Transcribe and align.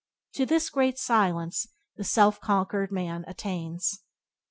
To 0.33 0.47
this 0.47 0.71
great 0.71 0.97
silence 0.97 1.67
the 1.95 2.03
self 2.03 2.39
conquered 2.39 2.91
man 2.91 3.23
attains. 3.27 4.01